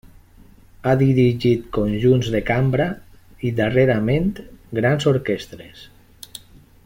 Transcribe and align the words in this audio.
Ha 0.85 0.93
dirigit 1.01 1.67
conjunts 1.77 2.31
de 2.37 2.41
cambra 2.47 2.87
i, 3.49 3.53
darrerament, 3.61 4.33
grans 4.79 5.09
orquestres. 5.17 5.85